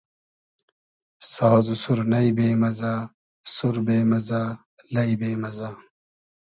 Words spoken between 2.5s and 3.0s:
مئزۂ,